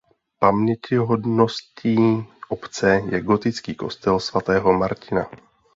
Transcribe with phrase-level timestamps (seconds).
[0.39, 5.29] Pamětihodností obce je gotický kostel svatého Martina.